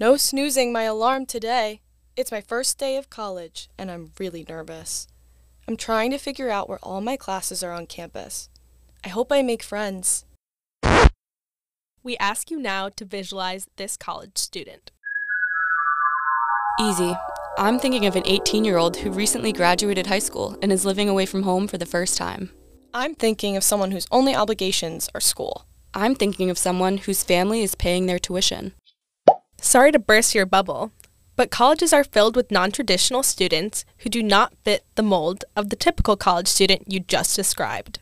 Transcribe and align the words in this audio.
No 0.00 0.16
snoozing 0.16 0.72
my 0.72 0.82
alarm 0.82 1.24
today. 1.24 1.80
It's 2.16 2.32
my 2.32 2.40
first 2.40 2.78
day 2.78 2.96
of 2.96 3.10
college, 3.10 3.68
and 3.78 3.92
I'm 3.92 4.10
really 4.18 4.44
nervous. 4.48 5.06
I'm 5.68 5.76
trying 5.76 6.10
to 6.10 6.18
figure 6.18 6.50
out 6.50 6.68
where 6.68 6.80
all 6.82 7.00
my 7.00 7.16
classes 7.16 7.62
are 7.62 7.70
on 7.70 7.86
campus. 7.86 8.48
I 9.04 9.08
hope 9.08 9.30
I 9.30 9.42
make 9.42 9.62
friends. 9.62 10.24
We 12.02 12.16
ask 12.16 12.50
you 12.50 12.58
now 12.58 12.88
to 12.88 13.04
visualize 13.04 13.68
this 13.76 13.96
college 13.96 14.36
student. 14.36 14.90
Easy. 16.80 17.14
I'm 17.56 17.78
thinking 17.78 18.04
of 18.04 18.16
an 18.16 18.26
18 18.26 18.64
year 18.64 18.78
old 18.78 18.96
who 18.96 19.12
recently 19.12 19.52
graduated 19.52 20.08
high 20.08 20.18
school 20.18 20.58
and 20.60 20.72
is 20.72 20.84
living 20.84 21.08
away 21.08 21.24
from 21.24 21.44
home 21.44 21.68
for 21.68 21.78
the 21.78 21.86
first 21.86 22.18
time. 22.18 22.50
I'm 22.92 23.14
thinking 23.14 23.56
of 23.56 23.62
someone 23.62 23.92
whose 23.92 24.08
only 24.10 24.34
obligations 24.34 25.08
are 25.14 25.20
school. 25.20 25.66
I'm 25.94 26.16
thinking 26.16 26.50
of 26.50 26.58
someone 26.58 26.98
whose 26.98 27.22
family 27.22 27.62
is 27.62 27.76
paying 27.76 28.06
their 28.06 28.18
tuition. 28.18 28.74
Sorry 29.64 29.92
to 29.92 29.98
burst 29.98 30.34
your 30.34 30.44
bubble, 30.44 30.92
but 31.36 31.50
colleges 31.50 31.94
are 31.94 32.04
filled 32.04 32.36
with 32.36 32.50
non 32.50 32.70
traditional 32.70 33.22
students 33.22 33.86
who 34.00 34.10
do 34.10 34.22
not 34.22 34.52
fit 34.62 34.84
the 34.94 35.02
mold 35.02 35.46
of 35.56 35.70
the 35.70 35.74
typical 35.74 36.18
college 36.18 36.48
student 36.48 36.82
you 36.86 37.00
just 37.00 37.34
described. 37.34 37.98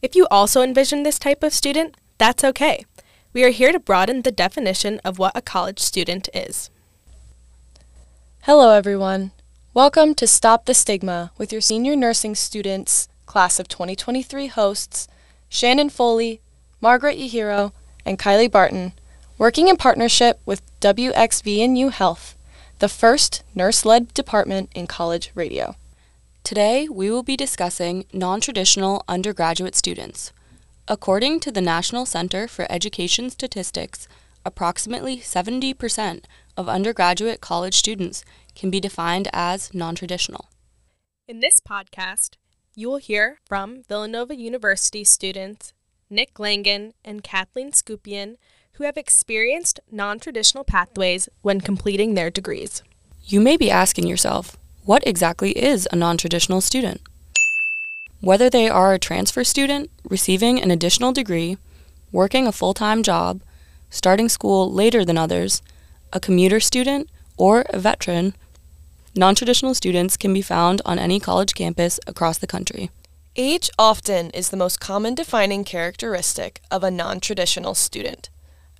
If 0.00 0.16
you 0.16 0.26
also 0.30 0.62
envision 0.62 1.02
this 1.02 1.18
type 1.18 1.42
of 1.42 1.52
student, 1.52 1.98
that's 2.16 2.42
okay. 2.42 2.86
We 3.34 3.44
are 3.44 3.50
here 3.50 3.72
to 3.72 3.78
broaden 3.78 4.22
the 4.22 4.32
definition 4.32 4.98
of 5.04 5.18
what 5.18 5.36
a 5.36 5.42
college 5.42 5.80
student 5.80 6.30
is. 6.32 6.70
Hello, 8.44 8.70
everyone. 8.70 9.32
Welcome 9.74 10.14
to 10.14 10.26
Stop 10.26 10.64
the 10.64 10.72
Stigma 10.72 11.30
with 11.36 11.52
your 11.52 11.60
senior 11.60 11.94
nursing 11.94 12.34
students, 12.34 13.10
class 13.26 13.60
of 13.60 13.68
2023 13.68 14.46
hosts, 14.46 15.08
Shannon 15.50 15.90
Foley, 15.90 16.40
Margaret 16.80 17.18
Yahiro, 17.18 17.72
and 18.06 18.18
Kylie 18.18 18.50
Barton, 18.50 18.94
working 19.38 19.68
in 19.68 19.76
partnership 19.76 20.40
with 20.46 20.62
WXVNU 20.80 21.92
Health, 21.92 22.36
the 22.78 22.88
first 22.88 23.42
nurse 23.54 23.84
led 23.84 24.12
department 24.14 24.70
in 24.74 24.86
college 24.86 25.30
radio. 25.34 25.76
Today, 26.42 26.88
we 26.88 27.10
will 27.10 27.22
be 27.22 27.36
discussing 27.36 28.06
non 28.12 28.40
traditional 28.40 29.04
undergraduate 29.08 29.74
students. 29.74 30.32
According 30.88 31.40
to 31.40 31.50
the 31.50 31.60
National 31.60 32.06
Center 32.06 32.46
for 32.46 32.70
Education 32.70 33.30
Statistics, 33.30 34.06
approximately 34.44 35.18
70% 35.18 36.24
of 36.56 36.68
undergraduate 36.68 37.40
college 37.40 37.74
students 37.74 38.24
can 38.54 38.70
be 38.70 38.80
defined 38.80 39.28
as 39.32 39.74
non 39.74 39.96
traditional. 39.96 40.48
In 41.26 41.40
this 41.40 41.60
podcast, 41.60 42.36
you 42.74 42.88
will 42.88 42.98
hear 42.98 43.40
from 43.44 43.82
Villanova 43.88 44.36
University 44.36 45.02
students 45.02 45.72
Nick 46.08 46.38
Langan 46.38 46.94
and 47.04 47.24
Cathleen 47.24 47.72
Skupien, 47.72 48.36
who 48.76 48.84
have 48.84 48.96
experienced 48.96 49.80
non 49.90 50.18
traditional 50.18 50.64
pathways 50.64 51.28
when 51.42 51.60
completing 51.60 52.14
their 52.14 52.30
degrees. 52.30 52.82
You 53.24 53.40
may 53.40 53.56
be 53.56 53.70
asking 53.70 54.06
yourself, 54.06 54.56
what 54.84 55.06
exactly 55.06 55.52
is 55.52 55.88
a 55.90 55.96
non 55.96 56.16
traditional 56.16 56.60
student? 56.60 57.00
Whether 58.20 58.50
they 58.50 58.68
are 58.68 58.92
a 58.92 58.98
transfer 58.98 59.44
student, 59.44 59.90
receiving 60.08 60.60
an 60.60 60.70
additional 60.70 61.12
degree, 61.12 61.56
working 62.12 62.46
a 62.46 62.52
full 62.52 62.74
time 62.74 63.02
job, 63.02 63.40
starting 63.88 64.28
school 64.28 64.70
later 64.70 65.04
than 65.04 65.18
others, 65.18 65.62
a 66.12 66.20
commuter 66.20 66.60
student, 66.60 67.08
or 67.36 67.64
a 67.70 67.78
veteran, 67.78 68.34
non 69.14 69.34
traditional 69.34 69.74
students 69.74 70.16
can 70.16 70.34
be 70.34 70.42
found 70.42 70.82
on 70.84 70.98
any 70.98 71.18
college 71.18 71.54
campus 71.54 71.98
across 72.06 72.38
the 72.38 72.46
country. 72.46 72.90
Age 73.36 73.70
often 73.78 74.30
is 74.30 74.50
the 74.50 74.56
most 74.56 74.80
common 74.80 75.14
defining 75.14 75.64
characteristic 75.64 76.60
of 76.70 76.84
a 76.84 76.90
non 76.90 77.20
traditional 77.20 77.74
student, 77.74 78.28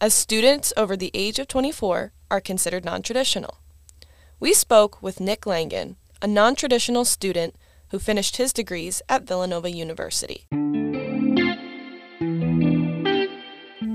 as 0.00 0.12
students 0.12 0.72
over 0.76 0.96
the 0.96 1.10
age 1.14 1.38
of 1.38 1.48
24 1.48 2.12
are 2.30 2.40
considered 2.40 2.84
non 2.84 3.02
traditional. 3.02 3.58
We 4.38 4.52
spoke 4.52 5.02
with 5.02 5.20
Nick 5.20 5.46
Langan, 5.46 5.96
a 6.20 6.26
non 6.26 6.54
traditional 6.54 7.04
student 7.04 7.56
who 7.90 7.98
finished 7.98 8.36
his 8.36 8.52
degrees 8.52 9.00
at 9.08 9.26
Villanova 9.26 9.70
University. 9.70 10.44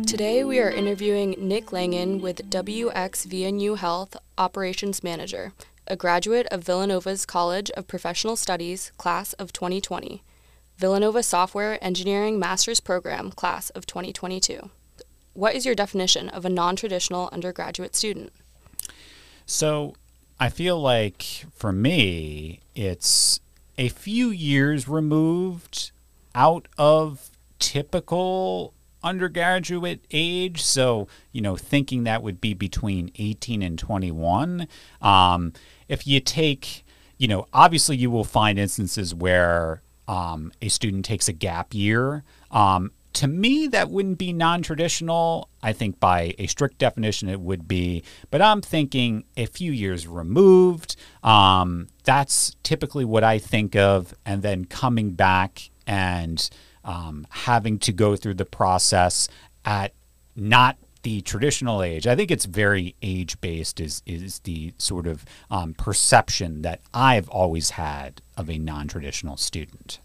Today 0.08 0.44
we 0.44 0.59
are 0.59 0.70
interviewing 0.70 1.36
Nick 1.38 1.72
Langan 1.72 2.20
with 2.20 2.50
WXVNU 2.50 3.78
Health 3.78 4.18
Operations 4.38 5.04
Manager, 5.04 5.54
a 5.88 5.96
graduate 5.96 6.48
of 6.48 6.64
Villanova's 6.64 7.25
College 7.25 7.70
of 7.72 7.88
Professional 7.88 8.36
Studies 8.36 8.92
class 8.98 9.34
of 9.34 9.54
2020, 9.54 10.24
Villanova 10.78 11.24
Software 11.24 11.78
Engineering 11.84 12.40
Master's 12.40 12.80
Program 12.80 13.31
class 13.31 13.70
of 13.72 13.86
2022. 13.86 14.70
What 15.41 15.56
is 15.56 15.66
your 15.66 15.74
definition 15.74 16.29
of 16.29 16.46
a 16.46 16.50
non 16.50 16.75
traditional 16.75 17.28
undergraduate 17.31 17.96
student? 17.96 18.31
So, 19.47 19.96
I 20.40 20.50
feel 20.50 20.79
like 20.79 21.46
for 21.52 21.72
me, 21.72 22.59
it's 22.75 23.40
a 23.75 23.90
few 23.90 24.30
years 24.30 24.88
removed 24.88 25.90
out 26.35 26.68
of 26.78 27.31
typical 27.57 28.75
undergraduate 29.03 30.06
age. 30.12 30.62
So, 30.62 31.07
you 31.31 31.41
know, 31.41 31.56
thinking 31.56 32.03
that 32.03 32.22
would 32.22 32.40
be 32.40 32.53
between 32.53 33.09
18 33.18 33.63
and 33.63 33.80
21. 33.80 34.68
Um, 35.01 35.53
if 35.88 36.06
you 36.06 36.19
take, 36.19 36.85
you 37.18 37.28
know, 37.28 37.47
obviously 37.51 37.97
you 37.97 38.12
will 38.12 38.25
find 38.25 38.59
instances 38.59 39.16
where 39.16 39.81
um, 40.07 40.51
a 40.62 40.68
student 40.68 41.03
takes 41.03 41.28
a 41.28 41.34
gap 41.34 41.74
year. 41.74 42.24
Um, 42.51 42.91
to 43.14 43.28
me, 43.28 43.68
that 43.68 43.90
wouldn't 43.90 44.18
be 44.18 44.34
non 44.34 44.62
traditional. 44.62 45.50
I 45.62 45.74
think 45.74 46.00
by 46.00 46.34
a 46.38 46.48
strict 46.48 46.78
definition, 46.78 47.30
it 47.30 47.42
would 47.42 47.68
be. 47.68 48.04
But 48.30 48.42
I'm 48.42 48.62
thinking 48.62 49.26
a 49.38 49.46
few 49.46 49.72
years 49.72 50.08
removed. 50.08 50.96
Um, 51.24 51.88
that's 52.04 52.56
typically 52.64 53.06
what 53.06 53.24
I 53.24 53.38
think 53.38 53.76
of. 53.76 54.14
And 54.26 54.42
then 54.42 54.66
coming 54.66 55.12
back 55.12 55.70
and 55.86 56.50
um, 56.84 57.28
having 57.30 57.80
to 57.80 57.92
go 57.92 58.16
through 58.16 58.36
the 58.36 58.46
process 58.46 59.28
at 59.66 59.94
not 60.36 60.78
the 61.04 61.22
traditional 61.22 61.82
age. 61.82 62.06
I 62.06 62.16
think 62.16 62.32
it's 62.32 62.46
very 62.46 62.96
age 63.02 63.40
based. 63.42 63.80
Is 63.80 64.02
is 64.06 64.40
the 64.40 64.74
sort 64.78 65.08
of 65.08 65.26
um, 65.50 65.74
perception 65.74 66.62
that 66.62 66.82
I've 66.94 67.30
always 67.30 67.72
had 67.72 68.22
of 68.38 68.50
a 68.50 68.58
non 68.58 68.88
traditional 68.88 69.38
student. 69.38 70.00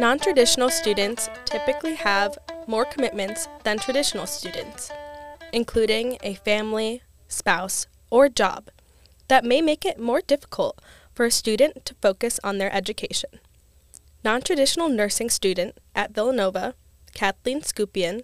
Non 0.00 0.18
traditional 0.18 0.70
students 0.70 1.28
typically 1.44 1.94
have 1.94 2.38
more 2.66 2.86
commitments 2.86 3.48
than 3.64 3.78
traditional 3.78 4.24
students, 4.24 4.90
including 5.52 6.16
a 6.22 6.36
family, 6.36 7.02
spouse, 7.28 7.86
or 8.08 8.30
job, 8.30 8.70
that 9.28 9.44
may 9.44 9.60
make 9.60 9.84
it 9.84 10.00
more 10.00 10.22
difficult 10.22 10.80
for 11.12 11.26
a 11.26 11.30
student 11.30 11.84
to 11.84 11.94
focus 12.00 12.40
on 12.42 12.56
their 12.56 12.74
education. 12.74 13.28
Non 14.24 14.40
traditional 14.40 14.88
nursing 14.88 15.28
student 15.28 15.76
at 15.94 16.14
Villanova, 16.14 16.72
Cathleen 17.14 17.60
Skupien, 17.60 18.22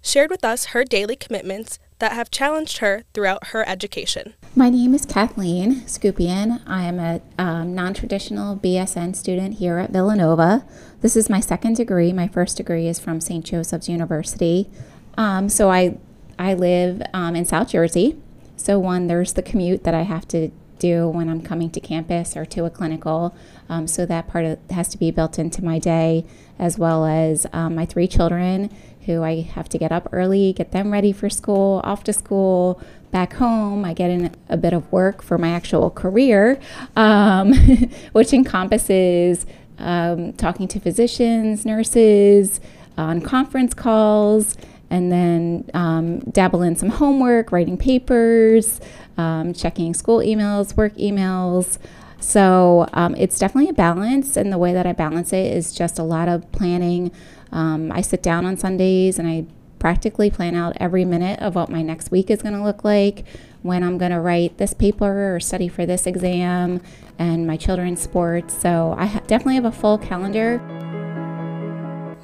shared 0.00 0.30
with 0.30 0.46
us 0.46 0.72
her 0.72 0.82
daily 0.82 1.14
commitments 1.14 1.78
that 2.02 2.14
have 2.14 2.32
challenged 2.32 2.78
her 2.78 3.04
throughout 3.14 3.48
her 3.48 3.66
education. 3.68 4.34
My 4.56 4.68
name 4.68 4.92
is 4.92 5.06
Cathleen 5.06 5.82
Skupien. 5.86 6.60
I 6.66 6.82
am 6.82 6.98
a 6.98 7.20
um, 7.38 7.76
non 7.76 7.94
traditional 7.94 8.56
BSN 8.56 9.14
student 9.14 9.58
here 9.58 9.78
at 9.78 9.90
Villanova. 9.90 10.66
This 11.00 11.14
is 11.14 11.30
my 11.30 11.38
second 11.38 11.76
degree. 11.76 12.12
My 12.12 12.26
first 12.26 12.56
degree 12.56 12.88
is 12.88 12.98
from 12.98 13.20
St. 13.20 13.44
Joseph's 13.44 13.88
University. 13.88 14.68
Um, 15.16 15.48
so 15.48 15.70
I, 15.70 15.96
I 16.40 16.54
live 16.54 17.02
um, 17.14 17.36
in 17.36 17.44
South 17.44 17.68
Jersey. 17.68 18.20
So, 18.56 18.80
one, 18.80 19.06
there's 19.06 19.34
the 19.34 19.42
commute 19.42 19.84
that 19.84 19.94
I 19.94 20.02
have 20.02 20.26
to 20.28 20.50
do 20.80 21.08
when 21.08 21.28
I'm 21.28 21.40
coming 21.40 21.70
to 21.70 21.80
campus 21.80 22.36
or 22.36 22.44
to 22.46 22.64
a 22.64 22.70
clinical. 22.70 23.32
Um, 23.68 23.86
so 23.86 24.04
that 24.06 24.26
part 24.26 24.44
of, 24.44 24.58
has 24.70 24.88
to 24.88 24.98
be 24.98 25.12
built 25.12 25.38
into 25.38 25.64
my 25.64 25.78
day, 25.78 26.26
as 26.58 26.76
well 26.76 27.06
as 27.06 27.46
um, 27.52 27.76
my 27.76 27.86
three 27.86 28.08
children 28.08 28.70
who 29.06 29.22
I 29.22 29.40
have 29.40 29.68
to 29.70 29.78
get 29.78 29.92
up 29.92 30.08
early, 30.12 30.52
get 30.52 30.72
them 30.72 30.92
ready 30.92 31.12
for 31.12 31.28
school, 31.28 31.80
off 31.84 32.04
to 32.04 32.12
school, 32.12 32.80
back 33.10 33.34
home. 33.34 33.84
I 33.84 33.92
get 33.92 34.10
in 34.10 34.34
a 34.48 34.56
bit 34.56 34.72
of 34.72 34.90
work 34.90 35.22
for 35.22 35.38
my 35.38 35.50
actual 35.50 35.90
career, 35.90 36.58
um, 36.96 37.52
which 38.12 38.32
encompasses 38.32 39.46
um, 39.78 40.32
talking 40.34 40.68
to 40.68 40.80
physicians, 40.80 41.66
nurses, 41.66 42.60
on 42.96 43.20
conference 43.20 43.74
calls, 43.74 44.56
and 44.90 45.10
then 45.10 45.68
um, 45.74 46.20
dabble 46.20 46.62
in 46.62 46.76
some 46.76 46.90
homework, 46.90 47.50
writing 47.50 47.76
papers, 47.76 48.80
um, 49.16 49.52
checking 49.52 49.94
school 49.94 50.18
emails, 50.18 50.76
work 50.76 50.94
emails. 50.96 51.78
So 52.22 52.88
um, 52.92 53.16
it's 53.16 53.36
definitely 53.36 53.68
a 53.68 53.74
balance, 53.74 54.36
and 54.36 54.52
the 54.52 54.56
way 54.56 54.72
that 54.72 54.86
I 54.86 54.92
balance 54.92 55.32
it 55.32 55.52
is 55.52 55.72
just 55.72 55.98
a 55.98 56.04
lot 56.04 56.28
of 56.28 56.50
planning. 56.52 57.10
Um, 57.50 57.90
I 57.90 58.00
sit 58.00 58.22
down 58.22 58.46
on 58.46 58.56
Sundays 58.56 59.18
and 59.18 59.26
I 59.26 59.46
practically 59.80 60.30
plan 60.30 60.54
out 60.54 60.76
every 60.76 61.04
minute 61.04 61.40
of 61.40 61.56
what 61.56 61.68
my 61.68 61.82
next 61.82 62.12
week 62.12 62.30
is 62.30 62.40
going 62.40 62.54
to 62.54 62.62
look 62.62 62.84
like, 62.84 63.24
when 63.62 63.82
I'm 63.82 63.98
going 63.98 64.12
to 64.12 64.20
write 64.20 64.56
this 64.58 64.72
paper 64.72 65.34
or 65.34 65.40
study 65.40 65.66
for 65.66 65.84
this 65.84 66.06
exam, 66.06 66.80
and 67.18 67.44
my 67.44 67.56
children's 67.56 68.00
sports. 68.00 68.54
So 68.54 68.94
I 68.96 69.06
ha- 69.06 69.22
definitely 69.26 69.56
have 69.56 69.64
a 69.64 69.72
full 69.72 69.98
calendar. 69.98 70.60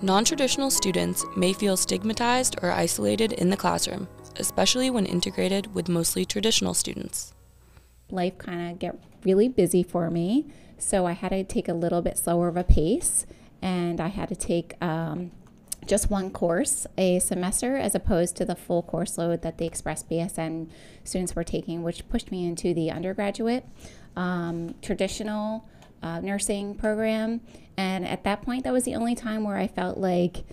Non 0.00 0.24
traditional 0.24 0.70
students 0.70 1.24
may 1.36 1.52
feel 1.52 1.76
stigmatized 1.76 2.54
or 2.62 2.70
isolated 2.70 3.32
in 3.32 3.50
the 3.50 3.56
classroom, 3.56 4.06
especially 4.36 4.90
when 4.90 5.06
integrated 5.06 5.74
with 5.74 5.88
mostly 5.88 6.24
traditional 6.24 6.72
students. 6.72 7.34
Life 8.10 8.38
kind 8.38 8.70
of 8.70 8.78
get 8.78 8.99
really 9.25 9.49
busy 9.49 9.82
for 9.82 10.10
me, 10.10 10.46
so 10.78 11.06
I 11.06 11.12
had 11.12 11.31
to 11.31 11.44
take 11.44 11.69
a 11.69 11.75
little 11.75 12.02
bit 12.02 12.16
slower 12.16 12.49
of 12.49 12.56
a 12.56 12.64
pace, 12.64 13.26
and 13.60 14.00
I 14.00 14.08
had 14.08 14.28
to 14.28 14.37
take 14.37 14.75
um, 14.82 15.31
just 15.87 16.10
one 16.10 16.31
course 16.31 16.87
a 16.96 17.19
semester 17.19 17.76
as 17.76 17.94
opposed 17.94 18.37
to 18.37 18.44
the 18.44 18.55
full 18.55 18.82
course 18.82 19.19
load 19.19 19.43
that 19.43 19.58
the 19.58 19.66
Express 19.66 20.02
BSN 20.02 20.69
students 21.05 21.34
were 21.34 21.44
taking, 21.44 21.82
which 21.82 22.08
pushed 22.08 22.31
me 22.31 22.46
into 22.46 22.75
the 22.75 22.90
undergraduate 22.90 23.64
um, 24.16 24.75
traditional 24.82 25.66
uh, 26.02 26.20
nursing 26.20 26.75
program. 26.75 27.40
And 27.76 28.06
at 28.06 28.25
that 28.25 28.43
point, 28.43 28.64
that 28.64 28.72
was 28.72 28.84
the 28.84 28.94
only 28.94 29.14
time 29.14 29.44
where 29.44 29.56
I 29.56 29.66
felt 29.66 29.99
like 29.99 30.44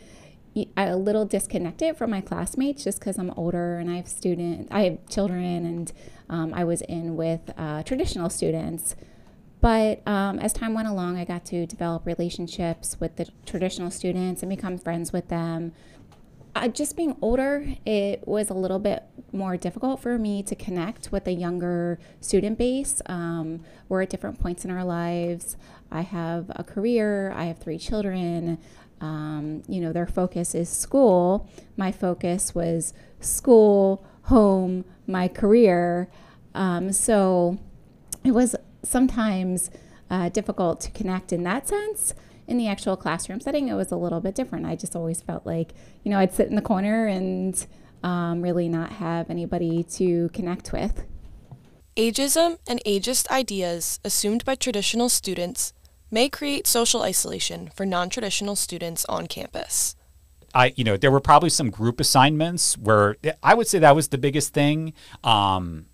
a 0.78 0.96
little 0.96 1.26
disconnected 1.26 1.98
from 1.98 2.12
my 2.12 2.22
classmates 2.22 2.84
just 2.84 3.00
because 3.00 3.18
I'm 3.18 3.32
older 3.32 3.78
and 3.78 3.90
I 3.90 3.98
have 3.98 4.08
students, 4.08 4.70
I 4.72 4.84
have 4.84 5.10
children, 5.10 5.66
and 5.66 5.92
um, 6.30 6.54
I 6.54 6.64
was 6.64 6.82
in 6.82 7.16
with 7.16 7.52
uh, 7.58 7.84
traditional 7.84 8.30
students. 8.30 8.96
But 9.62 10.08
um, 10.08 10.40
as 10.40 10.54
time 10.54 10.74
went 10.74 10.88
along, 10.88 11.18
I 11.18 11.26
got 11.26 11.44
to 11.46 11.66
develop 11.66 12.06
relationships 12.06 12.98
with 13.00 13.16
the 13.16 13.28
traditional 13.46 13.90
students 13.92 14.44
and 14.44 14.50
become 14.50 14.78
friends 14.78 15.12
with 15.12 15.28
them. 15.28 15.74
Uh, 16.56 16.70
just 16.70 16.96
being 16.96 17.18
older, 17.22 17.68
it 17.86 18.26
was 18.26 18.50
a 18.50 18.54
little 18.54 18.80
bit 18.80 19.04
more 19.34 19.58
difficult 19.58 20.00
for 20.00 20.18
me 20.18 20.42
to 20.42 20.56
connect 20.56 21.12
with 21.12 21.28
a 21.28 21.34
younger 21.34 22.00
student 22.22 22.58
base. 22.58 23.02
Um, 23.08 23.60
we're 23.90 24.04
at 24.04 24.10
different 24.10 24.40
points 24.40 24.64
in 24.64 24.72
our 24.72 24.86
lives. 24.86 25.58
I 25.92 26.00
have 26.00 26.50
a 26.56 26.64
career, 26.64 27.34
I 27.36 27.46
have 27.46 27.58
three 27.58 27.78
children. 27.78 28.58
Um, 29.02 29.64
you 29.68 29.82
know, 29.82 29.92
their 29.92 30.08
focus 30.08 30.56
is 30.56 30.70
school. 30.70 31.50
My 31.76 31.92
focus 31.92 32.56
was 32.56 32.94
school, 33.20 34.06
home, 34.24 34.86
my 35.08 35.28
career. 35.28 36.10
Um, 36.54 36.94
so 36.94 37.60
it 38.24 38.32
was 38.32 38.56
sometimes 38.82 39.70
uh, 40.10 40.30
difficult 40.30 40.80
to 40.82 40.92
connect 40.92 41.34
in 41.34 41.44
that 41.44 41.68
sense 41.68 42.14
in 42.48 42.58
the 42.58 42.68
actual 42.68 42.96
classroom 42.96 43.40
setting, 43.40 43.68
it 43.68 43.74
was 43.74 43.92
a 43.92 43.98
little 43.98 44.22
bit 44.22 44.36
different. 44.36 44.66
I 44.66 44.76
just 44.76 44.96
always 44.96 45.22
felt 45.22 45.46
like, 45.46 45.74
you 46.04 46.12
know, 46.12 46.20
I'd 46.20 46.34
sit 46.34 46.48
in 46.48 46.56
the 46.56 46.62
corner 46.62 47.08
and 47.08 47.66
um, 48.04 48.42
really 48.42 48.70
not 48.70 48.94
have 48.94 49.30
anybody 49.30 49.84
to 49.84 50.30
connect 50.30 50.72
with. 50.72 51.04
Ageism 51.98 52.58
and 52.68 52.84
ageist 52.86 53.30
ideas 53.30 54.00
assumed 54.04 54.44
by 54.46 54.56
traditional 54.56 55.10
students 55.10 55.74
may 56.12 56.30
create 56.30 56.68
social 56.68 57.02
isolation 57.02 57.70
for 57.74 57.86
non 57.86 58.10
traditional 58.10 58.56
students 58.56 59.06
on 59.06 59.28
campus. 59.28 59.96
I, 60.54 60.74
you 60.76 60.84
know, 60.84 60.98
there 60.98 61.12
were 61.12 61.20
probably 61.20 61.50
some 61.50 61.70
group 61.70 62.00
assignments 62.00 62.78
where 62.78 63.18
I 63.44 63.54
would 63.54 63.68
say 63.68 63.80
that 63.80 63.96
was 63.96 64.10
the 64.10 64.18
biggest 64.18 64.54
thing. 64.54 64.94
Um, 65.24 65.88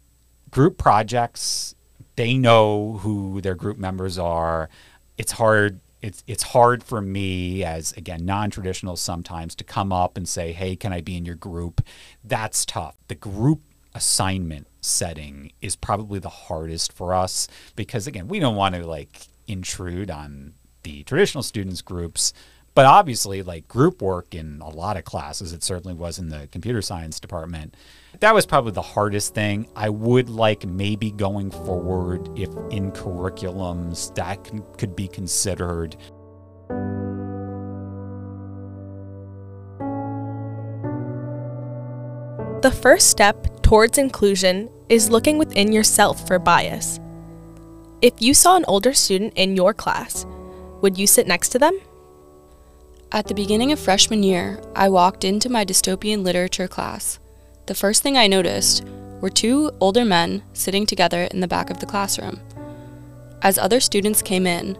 group 0.52 0.78
projects, 0.78 1.76
they 2.16 2.36
know 2.36 3.00
who 3.02 3.42
their 3.42 3.56
group 3.56 3.78
members 3.78 4.20
are. 4.20 4.70
It's 5.18 5.32
hard 5.32 5.80
it's 6.02 6.24
it's 6.28 6.44
hard 6.44 6.84
for 6.84 7.02
me 7.02 7.64
as 7.64 7.92
again 7.94 8.26
non-traditional 8.26 8.96
sometimes 8.96 9.56
to 9.56 9.64
come 9.64 9.94
up 9.94 10.18
and 10.18 10.28
say 10.28 10.52
hey 10.52 10.76
can 10.76 10.92
i 10.94 11.02
be 11.02 11.18
in 11.18 11.26
your 11.26 11.36
group? 11.36 11.82
That's 12.24 12.66
tough. 12.66 12.96
The 13.08 13.16
group 13.16 13.62
assignment 13.94 14.68
setting 14.80 15.52
is 15.62 15.76
probably 15.76 16.20
the 16.20 16.30
hardest 16.30 16.94
for 16.94 17.14
us 17.14 17.48
because 17.76 18.08
again 18.08 18.28
we 18.28 18.40
don't 18.40 18.56
want 18.56 18.76
to 18.76 18.86
like 18.86 19.28
intrude 19.48 20.10
on 20.10 20.54
the 20.84 21.04
traditional 21.04 21.44
students 21.44 21.82
groups 21.82 22.34
but 22.74 22.86
obviously 22.86 23.44
like 23.44 23.68
group 23.68 24.02
work 24.02 24.34
in 24.34 24.62
a 24.62 24.70
lot 24.70 24.98
of 24.98 25.04
classes 25.04 25.54
it 25.54 25.64
certainly 25.64 25.94
was 25.94 26.18
in 26.20 26.30
the 26.30 26.48
computer 26.52 26.82
science 26.82 27.20
department 27.20 27.76
that 28.20 28.36
was 28.36 28.46
probably 28.46 28.74
the 28.74 28.82
hardest 28.82 29.34
thing. 29.34 29.68
I 29.76 29.90
would 29.90 30.30
like 30.30 30.66
maybe 30.66 31.12
going 31.12 31.50
forward 31.50 32.30
if 32.38 32.50
in 32.70 32.92
curriculums 32.92 34.14
that 34.16 34.44
can, 34.44 34.64
could 34.78 34.96
be 34.96 35.08
considered. 35.08 35.96
The 42.62 42.72
first 42.72 43.10
step 43.10 43.64
towards 43.64 43.98
inclusion 43.98 44.70
is 44.90 45.10
looking 45.10 45.40
within 45.40 45.72
yourself 45.72 46.28
for 46.28 46.38
bias. 46.38 47.00
If 48.02 48.14
you 48.20 48.34
saw 48.34 48.56
an 48.58 48.66
older 48.68 48.94
student 48.94 49.34
in 49.36 49.56
your 49.56 49.74
class 49.74 50.26
would 50.82 50.98
you 50.98 51.08
sit 51.08 51.28
next 51.28 51.50
to 51.50 51.60
them 51.60 51.80
at 53.14 53.28
the 53.28 53.34
beginning 53.34 53.74
of 53.74 53.80
freshman 53.80 54.24
year, 54.24 54.62
I 54.74 54.88
walked 54.88 55.26
into 55.26 55.50
my 55.50 55.66
dystopian 55.66 56.24
literature 56.24 56.68
class. 56.68 57.20
The 57.66 57.76
first 57.76 58.02
thing 58.02 58.16
I 58.16 58.28
noticed 58.28 58.86
were 59.20 59.30
two 59.30 59.72
older 59.82 60.06
men 60.06 60.44
sitting 60.54 60.86
together 60.86 61.24
in 61.24 61.42
the 61.42 61.48
back 61.48 61.70
of 61.70 61.80
the 61.80 61.86
classroom. 61.86 62.40
As 63.42 63.58
other 63.58 63.82
students 63.82 64.22
came 64.22 64.48
in, 64.48 64.78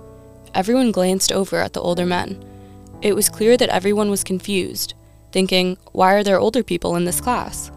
everyone 0.56 0.94
glanced 0.94 1.32
over 1.32 1.58
at 1.58 1.74
the 1.74 1.82
older 1.82 2.06
men. 2.06 2.42
It 3.02 3.16
was 3.16 3.28
clear 3.28 3.58
that 3.58 3.70
everyone 3.70 4.10
was 4.10 4.24
confused, 4.24 4.94
thinking, 5.34 5.78
why 5.92 6.14
are 6.14 6.24
there 6.24 6.40
older 6.40 6.64
people 6.64 6.96
in 6.96 7.04
this 7.04 7.20
class? 7.20 7.70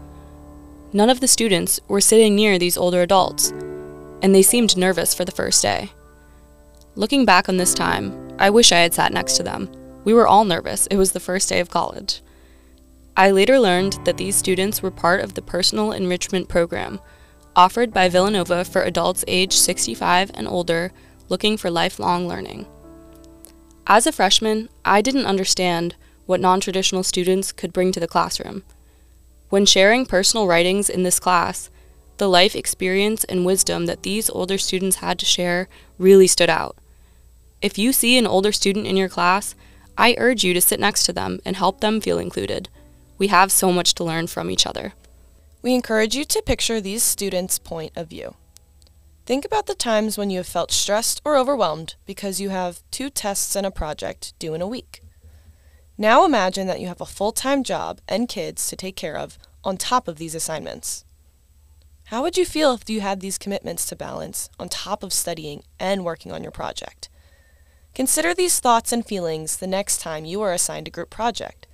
None 0.93 1.11
of 1.11 1.19
the 1.19 1.27
students 1.27 1.81
were 1.89 2.01
sitting 2.01 2.37
near 2.37 2.61
these 2.61 2.77
older 2.77 3.03
adults, 3.03 3.51
and 4.23 4.33
they 4.33 4.43
seemed 4.43 4.77
nervous 4.77 5.15
for 5.15 5.25
the 5.25 5.33
first 5.33 5.63
day. 5.63 5.91
Looking 6.95 7.25
back 7.25 7.49
on 7.49 7.57
this 7.57 7.75
time, 7.75 8.33
I 8.39 8.51
wish 8.51 8.71
I 8.71 8.79
had 8.79 8.95
sat 8.95 9.13
next 9.13 9.37
to 9.39 9.43
them. 9.43 9.69
We 10.05 10.13
were 10.15 10.27
all 10.27 10.45
nervous. 10.45 10.87
It 10.89 10.97
was 10.97 11.13
the 11.13 11.21
first 11.21 11.49
day 11.49 11.61
of 11.61 11.71
college. 11.71 12.21
I 13.17 13.31
later 13.31 13.59
learned 13.59 13.99
that 14.05 14.17
these 14.17 14.37
students 14.37 14.83
were 14.83 14.91
part 14.91 15.21
of 15.21 15.35
the 15.35 15.43
Personal 15.43 15.93
Enrichment 15.93 16.49
Program, 16.49 17.01
offered 17.57 17.93
by 17.93 18.09
Villanova 18.09 18.65
for 18.65 18.83
adults 18.83 19.25
age 19.27 19.55
65 19.55 20.31
and 20.35 20.49
older 20.49 20.93
looking 21.29 21.57
for 21.57 21.71
lifelong 21.71 22.29
learning. 22.29 22.67
As 23.87 24.07
a 24.07 24.13
freshman, 24.13 24.69
I 24.85 25.01
didn't 25.01 25.27
understand 25.27 25.95
what 26.27 26.41
non 26.41 26.61
traditional 26.61 27.03
students 27.03 27.53
could 27.53 27.73
bring 27.73 27.93
to 27.93 28.01
the 28.01 28.09
classroom. 28.09 28.65
When 29.49 29.67
sharing 29.67 30.07
personal 30.07 30.47
writings 30.47 30.91
in 30.91 31.03
this 31.03 31.21
class, 31.21 31.71
the 32.17 32.29
life 32.29 32.57
experience 32.57 33.25
and 33.25 33.45
wisdom 33.45 33.87
that 33.87 34.03
these 34.03 34.31
older 34.31 34.59
students 34.59 34.97
had 34.97 35.19
to 35.19 35.27
share 35.27 35.69
really 35.99 36.27
stood 36.27 36.51
out. 36.51 36.77
If 37.61 37.79
you 37.79 37.93
see 37.93 38.19
an 38.19 38.27
older 38.27 38.53
student 38.53 38.87
in 38.87 38.97
your 38.97 39.09
class, 39.09 39.55
I 39.97 40.17
urge 40.19 40.43
you 40.43 40.55
to 40.55 40.61
sit 40.61 40.81
next 40.81 41.05
to 41.05 41.13
them 41.13 41.41
and 41.45 41.57
help 41.57 41.81
them 41.81 42.01
feel 42.01 42.19
included. 42.19 42.69
We 43.17 43.29
have 43.29 43.53
so 43.53 43.73
much 43.73 43.95
to 43.95 44.05
learn 44.05 44.27
from 44.27 44.51
each 44.51 44.67
other. 44.67 44.95
We 45.63 45.75
encourage 45.75 46.17
you 46.17 46.25
to 46.25 46.43
picture 46.43 46.81
these 46.81 47.03
students' 47.03 47.59
point 47.59 47.93
of 47.97 48.09
view. 48.09 48.35
Think 49.25 49.45
about 49.45 49.67
the 49.67 49.75
times 49.75 50.19
when 50.19 50.29
you 50.29 50.39
have 50.39 50.47
felt 50.47 50.71
stressed 50.71 51.23
or 51.25 51.37
overwhelmed 51.37 51.95
because 52.05 52.41
you 52.41 52.51
have 52.51 52.83
two 52.91 53.09
tests 53.09 53.57
and 53.57 53.65
a 53.65 53.71
project 53.71 54.39
due 54.39 54.53
in 54.53 54.61
a 54.61 54.67
week. 54.67 55.01
Now 55.97 56.25
imagine 56.25 56.67
that 56.67 56.81
you 56.81 56.89
have 56.89 57.01
a 57.01 57.07
full 57.07 57.33
time 57.33 57.63
job 57.63 58.01
and 58.09 58.29
kids 58.29 58.69
to 58.69 58.77
take 58.77 58.97
care 58.97 59.17
of 59.17 59.39
on 59.63 59.77
top 59.77 60.09
of 60.09 60.17
these 60.17 60.35
assignments. 60.35 61.05
How 62.09 62.21
would 62.21 62.37
you 62.37 62.45
feel 62.45 62.75
if 62.75 62.91
you 62.91 63.01
had 63.01 63.21
these 63.21 63.39
commitments 63.39 63.87
to 63.87 63.97
balance 63.97 64.51
on 64.59 64.69
top 64.69 65.03
of 65.03 65.13
studying 65.13 65.63
and 65.81 66.05
working 66.05 66.33
on 66.33 66.43
your 66.43 66.53
project? 66.53 67.09
Consider 67.95 68.35
these 68.35 68.59
thoughts 68.59 68.93
and 68.93 69.07
feelings 69.07 69.59
the 69.59 69.69
next 69.69 70.01
time 70.01 70.25
you 70.25 70.43
are 70.43 70.53
assigned 70.53 70.89
a 70.89 70.91
group 70.91 71.11
project. 71.11 71.69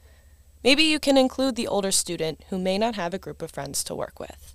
Maybe 0.63 0.83
you 0.83 1.01
can 1.01 1.17
include 1.17 1.57
the 1.57 1.67
older 1.67 1.91
student 1.91 2.45
who 2.51 2.59
may 2.59 2.77
not 2.77 2.95
have 2.95 3.15
a 3.15 3.19
group 3.19 3.41
of 3.41 3.51
friends 3.51 3.83
to 3.85 3.95
work 3.95 4.21
with. 4.21 4.55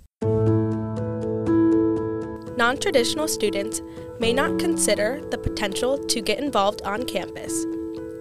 Non 2.56 2.78
traditional 2.78 3.28
students 3.28 3.82
may 4.20 4.32
not 4.32 4.60
consider 4.60 5.28
the 5.32 5.40
potential 5.40 5.98
to 5.98 6.22
get 6.22 6.38
involved 6.38 6.84
on 6.84 7.04
campus 7.04 7.64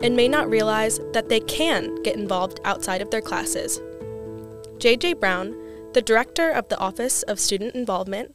and 0.02 0.16
may 0.16 0.26
not 0.26 0.48
realize 0.48 0.98
that 1.12 1.28
they 1.28 1.40
can 1.40 2.02
get 2.02 2.16
involved 2.16 2.60
outside 2.64 3.02
of 3.02 3.10
their 3.10 3.20
classes. 3.20 3.78
J.J. 4.78 5.14
Brown, 5.14 5.54
the 5.92 6.02
director 6.02 6.50
of 6.50 6.70
the 6.70 6.78
Office 6.78 7.22
of 7.24 7.38
Student 7.38 7.74
Involvement, 7.74 8.34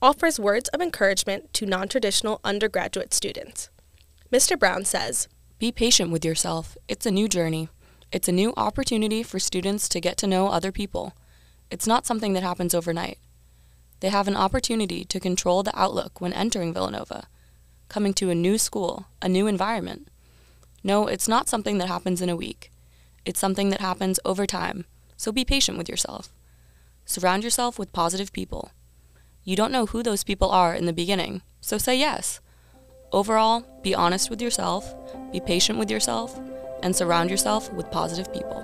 offers 0.00 0.38
words 0.38 0.68
of 0.68 0.80
encouragement 0.80 1.52
to 1.54 1.66
non 1.66 1.88
traditional 1.88 2.40
undergraduate 2.44 3.12
students. 3.12 3.68
Mr. 4.30 4.58
Brown 4.58 4.84
says, 4.84 5.26
Be 5.58 5.72
patient 5.72 6.10
with 6.10 6.22
yourself. 6.22 6.76
It's 6.86 7.06
a 7.06 7.10
new 7.10 7.28
journey. 7.28 7.70
It's 8.12 8.28
a 8.28 8.32
new 8.32 8.52
opportunity 8.58 9.22
for 9.22 9.38
students 9.38 9.88
to 9.88 10.02
get 10.02 10.18
to 10.18 10.26
know 10.26 10.48
other 10.48 10.70
people. 10.70 11.14
It's 11.70 11.86
not 11.86 12.04
something 12.04 12.34
that 12.34 12.42
happens 12.42 12.74
overnight. 12.74 13.16
They 14.00 14.10
have 14.10 14.28
an 14.28 14.36
opportunity 14.36 15.06
to 15.06 15.18
control 15.18 15.62
the 15.62 15.78
outlook 15.78 16.20
when 16.20 16.34
entering 16.34 16.74
Villanova, 16.74 17.26
coming 17.88 18.12
to 18.14 18.28
a 18.28 18.34
new 18.34 18.58
school, 18.58 19.06
a 19.22 19.30
new 19.30 19.46
environment. 19.46 20.08
No, 20.84 21.06
it's 21.06 21.26
not 21.26 21.48
something 21.48 21.78
that 21.78 21.88
happens 21.88 22.20
in 22.20 22.28
a 22.28 22.36
week. 22.36 22.70
It's 23.24 23.40
something 23.40 23.70
that 23.70 23.80
happens 23.80 24.20
over 24.26 24.46
time, 24.46 24.84
so 25.16 25.32
be 25.32 25.44
patient 25.44 25.78
with 25.78 25.88
yourself. 25.88 26.34
Surround 27.06 27.44
yourself 27.44 27.78
with 27.78 27.94
positive 27.94 28.34
people. 28.34 28.72
You 29.42 29.56
don't 29.56 29.72
know 29.72 29.86
who 29.86 30.02
those 30.02 30.22
people 30.22 30.50
are 30.50 30.74
in 30.74 30.84
the 30.84 30.92
beginning, 30.92 31.40
so 31.62 31.78
say 31.78 31.98
yes. 31.98 32.40
Overall, 33.12 33.64
be 33.82 33.94
honest 33.94 34.28
with 34.28 34.42
yourself, 34.42 34.94
be 35.32 35.40
patient 35.40 35.78
with 35.78 35.90
yourself, 35.90 36.38
and 36.82 36.94
surround 36.94 37.30
yourself 37.30 37.72
with 37.72 37.90
positive 37.90 38.32
people. 38.32 38.62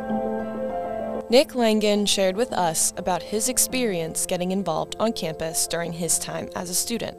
Nick 1.31 1.55
Langan 1.55 2.05
shared 2.05 2.37
with 2.37 2.53
us 2.53 2.93
about 2.99 3.23
his 3.23 3.49
experience 3.49 4.27
getting 4.27 4.53
involved 4.53 4.97
on 5.01 5.15
campus 5.15 5.67
during 5.67 5.95
his 5.95 6.19
time 6.19 6.51
as 6.55 6.69
a 6.69 6.75
student. 6.75 7.17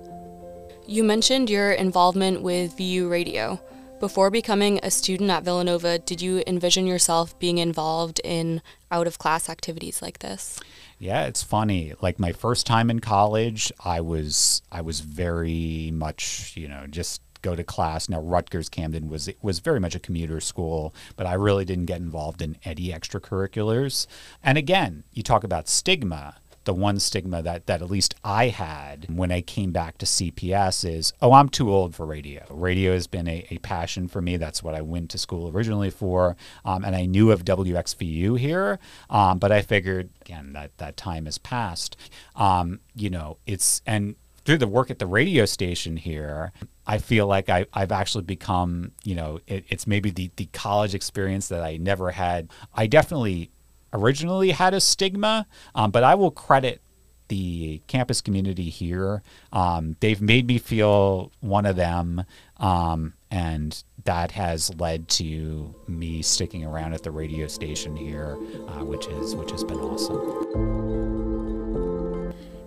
You 0.88 1.04
mentioned 1.04 1.50
your 1.50 1.72
involvement 1.72 2.44
with 2.44 2.78
VU 2.78 3.10
Radio. 3.10 3.60
Before 4.00 4.30
becoming 4.30 4.80
a 4.84 4.92
student 4.92 5.32
at 5.32 5.44
Villanova, 5.44 5.98
did 5.98 6.22
you 6.22 6.44
envision 6.46 6.86
yourself 6.86 7.38
being 7.40 7.58
involved 7.58 8.22
in 8.24 8.62
out 8.92 9.08
of 9.08 9.18
class 9.18 9.50
activities 9.50 10.02
like 10.02 10.20
this? 10.20 10.60
Yeah, 11.06 11.28
it's 11.28 11.44
funny. 11.44 11.94
Like 12.02 12.18
my 12.18 12.32
first 12.32 12.66
time 12.66 12.90
in 12.90 13.00
college, 13.00 13.72
I 13.84 14.02
was 14.02 14.64
I 14.72 14.82
was 14.82 15.02
very 15.02 15.92
much, 15.94 16.54
you 16.58 16.68
know, 16.68 16.88
just 16.88 17.22
go 17.44 17.56
to 17.56 17.64
class. 17.64 18.10
Now 18.10 18.22
Rutgers 18.22 18.70
Camden 18.70 19.08
was 19.08 19.30
was 19.44 19.60
very 19.60 19.80
much 19.80 19.94
a 19.94 20.00
commuter 20.00 20.40
school, 20.40 20.96
but 21.16 21.28
I 21.28 21.34
really 21.36 21.64
didn't 21.64 21.86
get 21.86 22.00
involved 22.00 22.42
in 22.42 22.58
any 22.66 22.90
extracurriculars. 22.90 24.08
And 24.42 24.58
again, 24.58 25.04
you 25.14 25.22
talk 25.22 25.44
about 25.44 25.70
stigma 25.70 26.38
the 26.66 26.74
one 26.74 27.00
stigma 27.00 27.42
that, 27.42 27.68
that 27.68 27.82
at 27.82 27.90
least 27.90 28.16
I 28.24 28.48
had 28.48 29.08
when 29.10 29.32
I 29.32 29.42
came 29.42 29.72
back 29.72 29.98
to 30.00 30.06
CPS 30.06 30.90
is, 30.90 31.14
oh, 31.22 31.34
I'm 31.34 31.50
too 31.50 31.72
old 31.72 31.96
for 31.96 32.06
radio. 32.06 32.44
Radio 32.50 32.94
has 32.94 33.08
been 33.08 33.28
a, 33.28 33.46
a 33.50 33.58
passion 33.60 34.08
for 34.08 34.22
me. 34.22 34.38
That's 34.38 34.62
what 34.62 34.76
I 34.76 34.82
went 34.82 35.10
to 35.12 35.18
school 35.18 35.50
originally 35.50 35.90
for. 35.90 36.36
Um, 36.66 36.84
and 36.84 36.96
I 36.96 37.06
knew 37.06 37.32
of 37.32 37.46
WXVU 37.46 38.38
here, 38.40 38.80
um, 39.10 39.40
but 39.40 39.52
I 39.52 39.62
figured, 39.62 40.10
again, 40.22 40.54
that, 40.54 40.78
that 40.78 40.98
time 40.98 41.26
has 41.26 41.38
passed. 41.38 41.96
Um, 42.36 42.82
you 42.96 43.10
know, 43.10 43.38
it's, 43.46 43.82
and 43.86 44.16
through 44.44 44.58
the 44.58 44.68
work 44.68 44.92
at 44.92 45.00
the 45.00 45.08
radio 45.08 45.46
station 45.46 45.98
here, 45.98 46.52
I 46.88 47.00
feel 47.00 47.26
like 47.26 47.50
I, 47.50 47.66
have 47.74 47.92
actually 47.92 48.26
become, 48.26 48.92
you 49.04 49.16
know, 49.16 49.40
it, 49.48 49.66
it's 49.70 49.88
maybe 49.88 50.12
the, 50.12 50.32
the 50.36 50.46
college 50.48 50.94
experience 50.94 51.48
that 51.48 51.64
I 51.64 51.78
never 51.78 52.12
had. 52.12 52.52
I 52.74 52.86
definitely 52.86 53.50
originally 53.96 54.52
had 54.52 54.74
a 54.74 54.82
stigma, 54.82 55.48
um, 55.74 55.92
but 55.92 56.04
I 56.04 56.16
will 56.16 56.32
credit 56.32 56.82
the 57.28 57.82
campus 57.88 58.22
community 58.22 58.70
here. 58.70 59.24
Um, 59.52 59.96
they've 60.00 60.22
made 60.22 60.48
me 60.48 60.58
feel 60.60 61.32
one 61.40 61.66
of 61.66 61.76
them, 61.76 62.24
um, 62.58 63.14
and 63.32 63.84
that 64.04 64.32
has 64.32 64.74
led 64.76 65.08
to 65.10 65.74
me 65.88 66.22
sticking 66.22 66.64
around 66.64 66.94
at 66.94 67.02
the 67.04 67.12
radio 67.12 67.48
station 67.48 67.96
here, 67.96 68.38
uh, 68.68 68.84
which 68.84 69.08
is 69.08 69.36
which 69.36 69.52
has 69.52 69.64
been 69.64 69.80
awesome. 69.80 70.22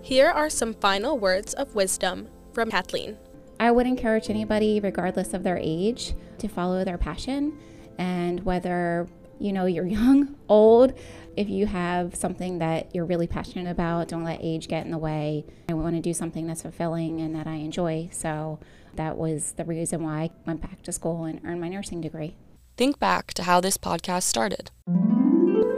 Here 0.03 0.31
are 0.31 0.51
some 0.51 0.75
final 0.75 1.19
words 1.19 1.55
of 1.55 1.75
wisdom 1.75 2.29
from 2.53 2.71
Cathleen. 2.71 3.17
I 3.61 3.71
would 3.71 3.87
encourage 3.87 4.31
anybody, 4.31 4.81
regardless 4.81 5.35
of 5.35 5.43
their 5.43 5.59
age, 5.61 6.15
to 6.39 6.49
follow 6.49 6.85
their 6.85 6.99
passion, 6.99 7.59
and 7.99 8.45
whether 8.45 9.07
you 9.41 9.53
know 9.53 9.67
you're 9.67 9.87
young, 9.87 10.37
old, 10.49 10.93
if 11.39 11.49
you 11.49 11.67
have 11.67 12.17
something 12.17 12.59
that 12.59 12.93
you're 12.95 13.05
really 13.05 13.29
passionate 13.29 13.71
about, 13.71 14.09
don't 14.09 14.25
let 14.25 14.41
age 14.43 14.67
get 14.67 14.85
in 14.85 14.91
the 14.91 14.99
way. 14.99 15.45
I 15.69 15.75
want 15.75 15.95
to 15.95 16.03
do 16.03 16.13
something 16.13 16.49
that's 16.49 16.63
fulfilling 16.63 17.21
and 17.21 17.33
that 17.37 17.47
I 17.47 17.55
enjoy. 17.55 18.09
So 18.11 18.59
that 18.97 19.17
was 19.17 19.53
the 19.53 19.65
reason 19.65 20.03
why 20.03 20.23
I 20.23 20.31
went 20.45 20.61
back 20.63 20.83
to 20.83 20.91
school 20.91 21.25
and 21.25 21.41
earned 21.45 21.61
my 21.61 21.69
nursing 21.69 22.01
degree. 22.01 22.35
Think 22.77 22.99
back 22.99 23.33
to 23.35 23.45
how 23.45 23.61
this 23.61 23.79
podcast 23.79 24.25
started. 24.25 24.73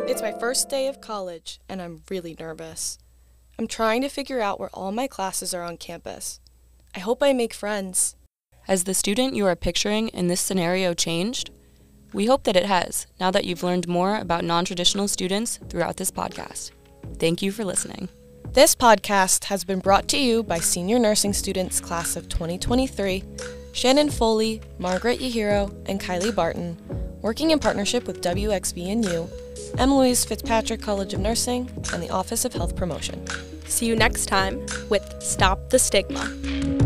It's 0.09 0.23
my 0.23 0.33
first 0.33 0.71
day 0.71 0.87
of 0.89 1.03
college, 1.03 1.61
and 1.69 1.83
I'm 1.83 2.05
really 2.11 2.35
nervous. 2.41 2.99
I'm 3.59 3.67
trying 3.67 4.01
to 4.01 4.09
figure 4.09 4.41
out 4.41 4.59
where 4.59 4.71
all 4.73 4.93
my 4.93 5.07
classes 5.07 5.53
are 5.53 5.63
on 5.63 5.77
campus. 5.77 6.41
I 6.95 7.01
hope 7.01 7.23
I 7.23 7.35
make 7.35 7.53
friends. 7.53 8.17
Has 8.63 8.85
the 8.85 8.95
student 8.95 9.35
you 9.35 9.47
are 9.47 9.57
picturing 9.57 10.09
in 10.09 10.29
this 10.29 10.41
scenario 10.41 10.95
changed? 10.95 11.51
We 12.13 12.27
hope 12.27 12.45
that 12.45 12.57
it 12.57 12.67
has, 12.67 13.07
now 13.21 13.31
that 13.31 13.45
you've 13.45 13.63
learned 13.63 13.87
more 13.87 14.17
about 14.17 14.45
non 14.45 14.65
traditional 14.65 15.09
students 15.09 15.59
throughout 15.69 15.97
this 15.97 16.11
podcast. 16.11 16.73
Thank 17.19 17.43
you 17.43 17.53
for 17.53 17.65
listening. 17.65 18.09
This 18.53 18.75
podcast 18.75 19.45
has 19.45 19.63
been 19.63 19.79
brought 19.79 20.09
to 20.09 20.19
you 20.19 20.43
by 20.43 20.59
senior 20.59 20.99
nursing 20.99 21.33
students 21.33 21.81
class 21.81 22.17
of 22.17 22.29
2023, 22.29 23.23
Shannon 23.73 24.11
Foley, 24.11 24.61
Margaret 24.79 25.21
Yahiro, 25.21 25.73
and 25.89 26.01
Kylie 26.01 26.35
Barton, 26.35 26.77
working 27.23 27.53
in 27.53 27.61
partnership 27.61 28.09
with 28.09 28.23
WXVNU, 28.23 29.79
M. 29.79 29.95
Louise 29.95 30.25
Fitzpatrick 30.25 30.83
College 30.83 31.15
of 31.15 31.21
Nursing, 31.21 31.71
and 31.93 32.03
the 32.03 32.11
Office 32.11 32.45
of 32.45 32.53
Health 32.53 32.75
Promotion. 32.75 33.25
See 33.67 33.87
you 33.87 33.95
next 33.95 34.27
time 34.27 34.67
with 34.89 35.23
Stop 35.23 35.71
the 35.71 35.79
Stigma. 35.79 36.80